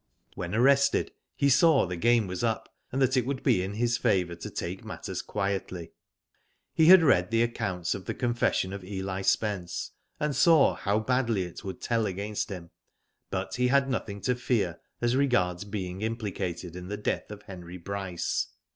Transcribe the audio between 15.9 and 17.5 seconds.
implicated in the death of